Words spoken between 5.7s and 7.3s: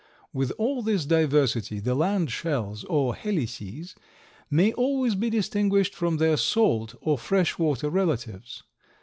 from their salt or